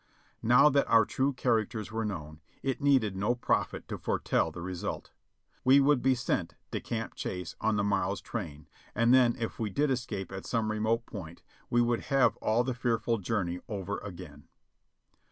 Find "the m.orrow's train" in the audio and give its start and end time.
7.75-8.67